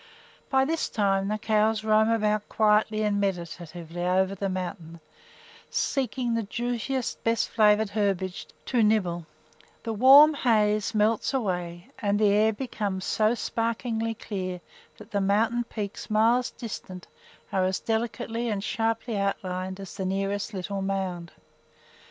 [0.49, 4.99] By this time the cows roam about quietly and meditatively over the mountain,
[5.69, 9.27] seeking the juiciest, best flavored herbage to nibble;
[9.83, 14.59] the warm haze melts away and the air becomes so sparklingly clear
[14.97, 17.05] that mountain peaks miles distant
[17.51, 21.31] are as delicately and sharply outlined as the nearest little mound.